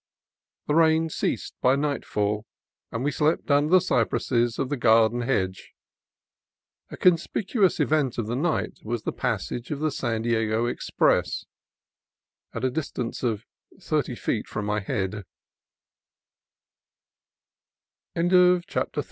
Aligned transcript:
The 0.65 0.73
rain 0.73 1.11
ceased 1.11 1.53
by 1.61 1.75
nightfall, 1.75 2.47
and 2.91 3.03
we 3.03 3.11
slept 3.11 3.51
under 3.51 3.69
the 3.73 3.79
cypresses 3.79 4.57
of 4.57 4.69
the 4.69 4.75
garden 4.75 5.21
hedge. 5.21 5.73
A 6.89 6.97
conspicuous 6.97 7.79
event 7.79 8.17
of 8.17 8.25
the 8.25 8.35
night 8.35 8.79
was 8.83 9.03
the 9.03 9.11
passage 9.11 9.69
of 9.69 9.79
the 9.79 9.91
San 9.91 10.23
Diego 10.23 10.65
Express 10.65 11.45
at 12.51 12.63
a 12.63 12.71
distance 12.71 13.21
of 13.21 13.45
thirty 13.79 14.15
feet 14.15 14.47
from 14.47 14.65
my 14.65 14.83